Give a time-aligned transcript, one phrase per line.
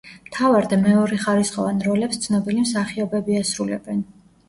[0.29, 4.07] მთავარ და მეორეხარისხოვან როლებს ცნობილი მსახიობები ასრულებენ.